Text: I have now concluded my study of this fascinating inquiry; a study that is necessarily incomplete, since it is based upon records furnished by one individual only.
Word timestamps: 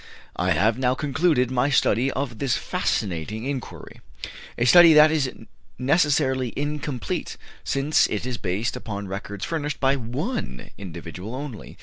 I 0.35 0.49
have 0.53 0.79
now 0.79 0.95
concluded 0.95 1.51
my 1.51 1.69
study 1.69 2.09
of 2.09 2.39
this 2.39 2.57
fascinating 2.57 3.43
inquiry; 3.45 4.01
a 4.57 4.65
study 4.65 4.93
that 4.93 5.11
is 5.11 5.31
necessarily 5.77 6.53
incomplete, 6.57 7.37
since 7.63 8.07
it 8.07 8.25
is 8.25 8.39
based 8.39 8.75
upon 8.75 9.07
records 9.07 9.45
furnished 9.45 9.79
by 9.79 9.95
one 9.95 10.71
individual 10.75 11.35
only. 11.35 11.77